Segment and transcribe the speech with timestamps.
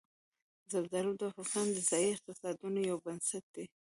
[0.71, 3.65] زردالو د افغانستان د ځایي اقتصادونو یو بنسټ دی.